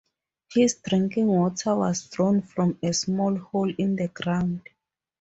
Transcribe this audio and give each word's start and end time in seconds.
His 0.51 0.77
drinking 0.83 1.27
water 1.27 1.75
was 1.75 2.07
drawn 2.09 2.41
from 2.41 2.79
a 2.81 2.91
small 2.91 3.37
hole 3.37 3.71
in 3.77 3.97
the 3.97 4.07
ground. 4.07 4.61